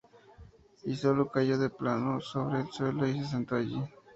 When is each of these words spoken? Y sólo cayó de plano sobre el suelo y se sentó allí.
Y 0.83 0.95
sólo 0.95 1.29
cayó 1.29 1.59
de 1.59 1.69
plano 1.69 2.19
sobre 2.21 2.61
el 2.61 2.71
suelo 2.71 3.07
y 3.07 3.19
se 3.19 3.25
sentó 3.27 3.55
allí. 3.57 3.79